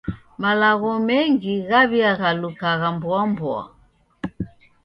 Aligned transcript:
Malagho 0.41 0.91
mengi 1.07 1.53
ghaw'iaghalukagha 1.69 2.89
mboamboa. 2.95 3.63